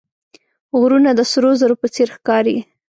[0.79, 2.57] غرونه د سرو زرو په څېر ښکاري